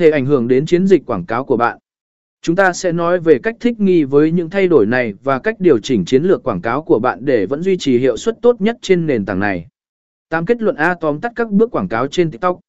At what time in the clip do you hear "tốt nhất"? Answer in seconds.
8.42-8.76